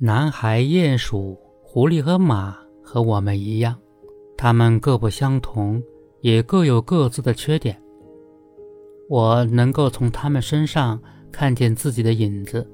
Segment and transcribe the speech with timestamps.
[0.00, 3.76] 男孩、鼹鼠、狐狸和马和我们一样，
[4.36, 5.82] 他们各不相同，
[6.20, 7.76] 也各有各自的缺点。
[9.08, 12.64] 我能够从他们身上看见自己的影子，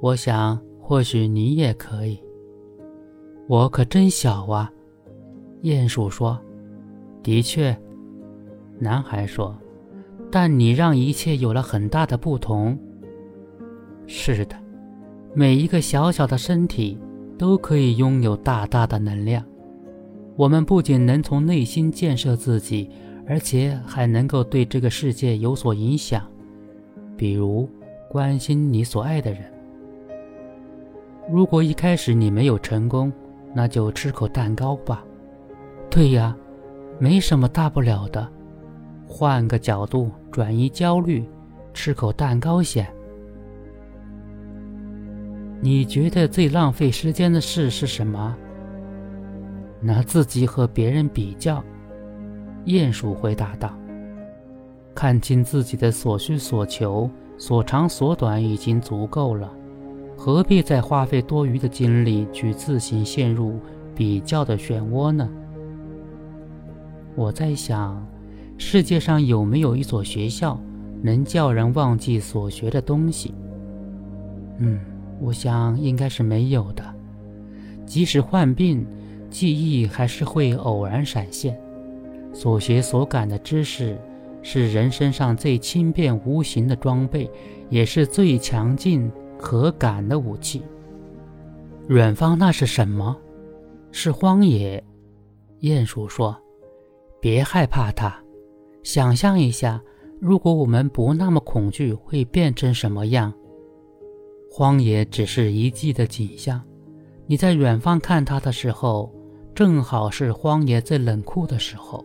[0.00, 2.18] 我想或许你也可以。
[3.46, 4.72] 我可真小啊，
[5.62, 6.40] 鼹鼠说。
[7.22, 7.78] 的确，
[8.78, 9.54] 男孩说，
[10.30, 12.78] 但你让一切有了很大的不同。
[14.06, 14.56] 是的。
[15.32, 16.98] 每一个小小的身体
[17.38, 19.44] 都可以拥有大大的能量。
[20.36, 22.90] 我们不仅能从内心建设自己，
[23.28, 26.26] 而且还能够对这个世界有所影响。
[27.16, 27.68] 比如，
[28.08, 29.42] 关心你所爱的人。
[31.30, 33.12] 如果一开始你没有成功，
[33.54, 35.04] 那就吃口蛋糕吧。
[35.88, 36.36] 对呀，
[36.98, 38.26] 没什么大不了的。
[39.06, 41.24] 换个角度，转移焦虑，
[41.72, 42.84] 吃口蛋糕先。
[45.62, 48.34] 你觉得最浪费时间的事是什么？
[49.82, 51.62] 拿自己和别人比较。
[52.64, 53.70] 鼹鼠回答道
[54.94, 59.50] ：“看清自己的所需所求、所长所短已经足够了，
[60.16, 63.58] 何必再花费多余的精力去自行陷入
[63.94, 65.28] 比较的漩涡呢？”
[67.14, 68.02] 我在想，
[68.56, 70.58] 世界上有没有一所学校
[71.02, 73.34] 能叫人忘记所学的东西？
[74.58, 74.80] 嗯。
[75.20, 76.82] 我想应该是没有的。
[77.86, 78.86] 即使患病，
[79.30, 81.60] 记忆还是会偶然闪现。
[82.32, 83.98] 所学所感的知识，
[84.42, 87.30] 是人身上最轻便无形的装备，
[87.68, 90.62] 也是最强劲可感的武器。
[91.88, 93.16] 远方那是什么？
[93.90, 94.82] 是荒野。
[95.60, 96.36] 鼹鼠说
[97.20, 98.16] ：“别害怕它，
[98.82, 99.82] 想象一下，
[100.20, 103.34] 如果我们不那么恐惧，会变成什么样？”
[104.52, 106.60] 荒野只是一季的景象，
[107.24, 109.08] 你在远方看它的时候，
[109.54, 112.04] 正好是荒野最冷酷的时候。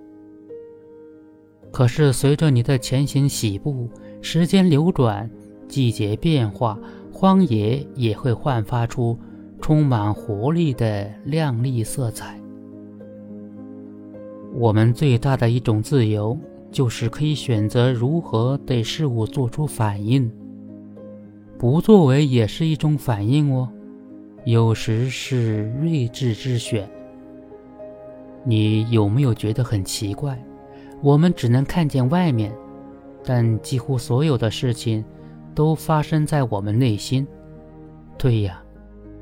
[1.72, 3.90] 可是随着你的前行起步，
[4.22, 5.28] 时间流转，
[5.68, 6.80] 季节变化，
[7.12, 9.18] 荒野也会焕发出
[9.60, 12.40] 充满活力的亮丽色彩。
[14.54, 16.38] 我们最大的一种自由，
[16.72, 20.32] 就是可以选择如何对事物做出反应。
[21.58, 23.70] 不作为也是一种反应哦，
[24.44, 26.90] 有时是睿智之选。
[28.44, 30.38] 你有没有觉得很奇怪？
[31.02, 32.54] 我们只能看见外面，
[33.24, 35.04] 但几乎所有的事情
[35.54, 37.26] 都发生在我们内心。
[38.18, 38.62] 对呀，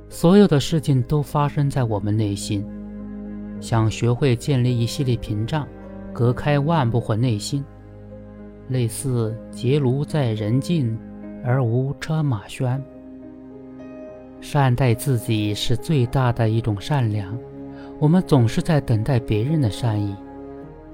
[0.10, 2.66] 所有的事情都发生在我们内心。
[3.62, 5.68] 想学会建立一系列屏障，
[6.12, 7.64] 隔开万物和内心，
[8.70, 10.98] 类似结庐在人境。
[11.44, 12.80] 而无车马喧。
[14.42, 17.38] 善待自己是最大的一种善良。
[18.00, 20.16] 我们总是在等待别人的善意，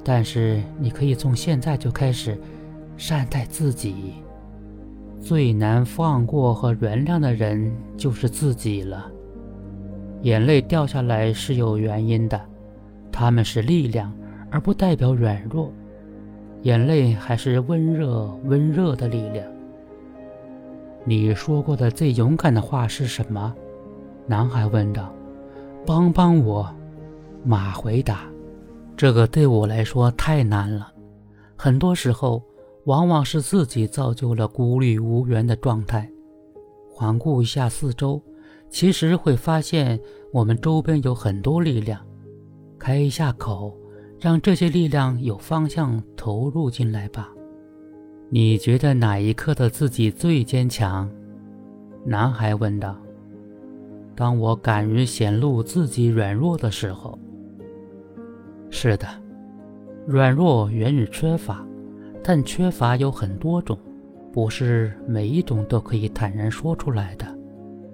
[0.04, 2.38] 但是你可以从现在就开始
[2.98, 4.16] 善待自己。
[5.20, 9.12] 最难放过和原谅的人就是自己了。
[10.22, 12.40] 眼泪掉下来是有原因的，
[13.12, 14.14] 他们是力量，
[14.52, 15.72] 而不代表软弱。
[16.64, 19.46] 眼泪还是温热温热的力量。
[21.09, 23.52] 你说过的最勇敢的话是什么？
[24.28, 25.12] 男孩问道。
[25.84, 26.72] “帮帮我。”
[27.44, 28.30] 马回答。
[28.96, 30.94] “这个对我来说太难了。
[31.56, 32.44] 很多时候，
[32.84, 36.08] 往往是自己造就了孤立无援的状态。
[36.94, 38.22] 环顾一下四周，
[38.69, 40.00] 其实会发现
[40.31, 42.00] 我们周边有很多力量。
[42.78, 43.75] 开一下口，
[44.19, 47.31] 让这些力量有方向投入进来吧。”
[48.32, 51.10] 你觉得哪一刻的自己最坚强？
[52.06, 52.96] 男孩问道。
[54.16, 57.18] 当我敢于显露自己软弱的时候。
[58.70, 59.08] 是的，
[60.06, 61.66] 软弱源于缺乏，
[62.24, 63.76] 但缺乏有很多种，
[64.32, 67.26] 不是每一种都可以坦然说出来的。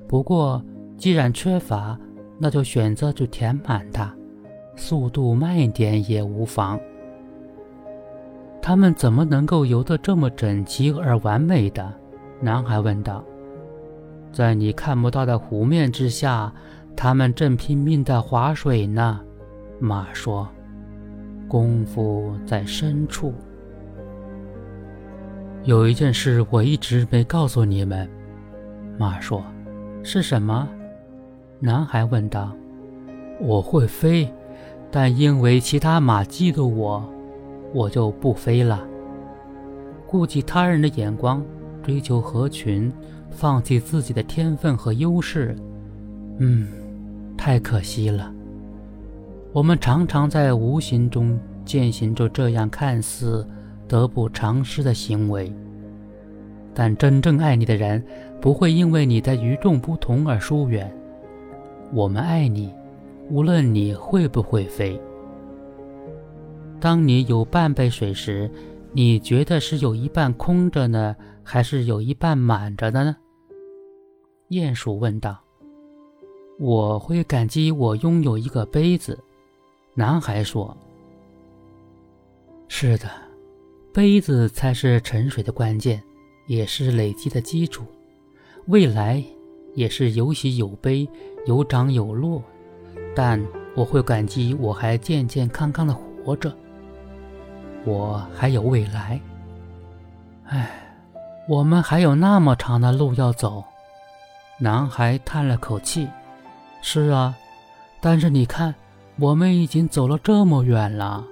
[0.06, 0.62] 不过，
[0.98, 1.98] 既然缺乏，
[2.38, 4.14] 那就选择去填满它，
[4.76, 6.78] 速度慢一点也无妨。
[8.68, 11.94] 他们怎么能够游得这么整齐而完美的？
[12.42, 13.24] 男孩问道。
[14.32, 16.52] 在你看不到的湖面之下，
[16.96, 19.22] 他们正拼命地划水呢。
[19.78, 20.50] 马说
[21.48, 23.36] ：“功夫在深处。”
[25.64, 28.10] 有一件事我一直没告诉你们，
[28.98, 29.44] 马说
[30.02, 30.68] ：“是什么？”
[31.62, 32.52] 男孩问道。
[33.40, 34.28] “我会飞，
[34.90, 37.08] 但因为其他马嫉妒我。”
[37.76, 38.88] 我就不飞了。
[40.08, 41.44] 顾及他人的眼光，
[41.84, 42.90] 追求合群，
[43.30, 45.54] 放弃自己的天分和优势，
[46.38, 46.70] 嗯，
[47.38, 48.32] 太可惜了。
[49.52, 53.46] 我们常常在无形中践行着这样看似
[53.90, 55.52] 得不偿失的行为，
[56.74, 58.02] 但真正爱你的人
[58.40, 60.90] 不会因为你的与众不同而疏远。
[61.92, 62.74] 我们爱你，
[63.30, 64.98] 无论你会不会飞。
[66.86, 68.48] 当你有半杯水时，
[68.94, 73.18] 你觉得是有一半空着呢，还是有一半满着的呢？
[74.50, 75.36] 鼹鼠问道。
[76.60, 79.20] 我会感激我拥有一个杯子，
[79.96, 80.78] 男孩说。
[82.68, 83.10] 是的，
[83.92, 86.00] 杯子才是沉水的关键，
[86.46, 87.84] 也是累积的基础。
[88.68, 89.24] 未来
[89.74, 91.10] 也是有喜有悲，
[91.48, 92.44] 有涨有落，
[93.16, 93.44] 但
[93.76, 96.56] 我会感激我还健健康康的活着。
[97.86, 99.20] 我还有未来。
[100.48, 100.70] 唉，
[101.48, 103.64] 我们还有那么长的路要走。
[104.60, 106.10] 男孩叹了口气。
[106.82, 107.34] 是啊，
[108.00, 108.76] 但是你看，
[109.18, 111.24] 我们已经走了这么远了。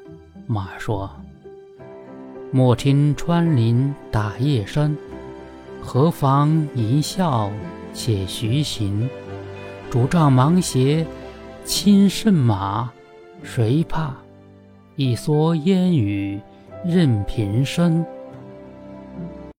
[0.47, 1.09] 马说
[2.51, 4.97] ：“莫听穿林打叶声，
[5.81, 7.51] 何妨吟啸
[7.93, 9.09] 且徐行。
[9.91, 11.05] 竹杖芒鞋
[11.65, 12.91] 轻胜马，
[13.43, 14.11] 谁怕？
[14.95, 16.39] 一蓑烟雨
[16.85, 18.05] 任平生。”